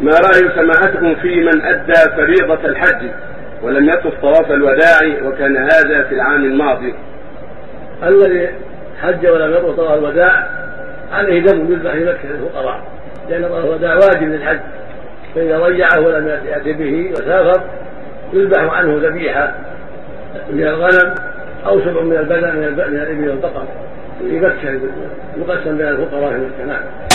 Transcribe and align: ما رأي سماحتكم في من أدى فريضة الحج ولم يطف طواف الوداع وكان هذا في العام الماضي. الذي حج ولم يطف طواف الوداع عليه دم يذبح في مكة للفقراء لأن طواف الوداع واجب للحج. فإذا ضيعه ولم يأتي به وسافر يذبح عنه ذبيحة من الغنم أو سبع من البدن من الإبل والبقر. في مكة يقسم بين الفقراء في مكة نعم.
ما 0.00 0.12
رأي 0.12 0.50
سماحتكم 0.54 1.14
في 1.14 1.40
من 1.40 1.62
أدى 1.62 2.16
فريضة 2.16 2.64
الحج 2.64 3.10
ولم 3.62 3.88
يطف 3.88 4.20
طواف 4.22 4.50
الوداع 4.50 4.98
وكان 5.24 5.56
هذا 5.56 6.02
في 6.02 6.14
العام 6.14 6.44
الماضي. 6.44 6.94
الذي 8.02 8.48
حج 9.02 9.26
ولم 9.26 9.52
يطف 9.52 9.76
طواف 9.76 9.98
الوداع 9.98 10.46
عليه 11.12 11.40
دم 11.40 11.72
يذبح 11.72 11.92
في 11.92 12.04
مكة 12.04 12.28
للفقراء 12.28 12.80
لأن 13.30 13.48
طواف 13.48 13.64
الوداع 13.64 13.94
واجب 13.94 14.22
للحج. 14.22 14.60
فإذا 15.34 15.58
ضيعه 15.58 16.00
ولم 16.00 16.28
يأتي 16.48 16.72
به 16.72 17.10
وسافر 17.12 17.60
يذبح 18.32 18.60
عنه 18.60 18.98
ذبيحة 19.02 19.54
من 20.50 20.66
الغنم 20.66 21.14
أو 21.66 21.80
سبع 21.80 22.00
من 22.00 22.16
البدن 22.16 22.56
من 22.56 22.64
الإبل 22.64 23.28
والبقر. 23.28 23.66
في 24.18 24.40
مكة 24.40 24.80
يقسم 25.36 25.76
بين 25.76 25.88
الفقراء 25.88 26.30
في 26.30 26.38
مكة 26.38 26.64
نعم. 26.66 26.82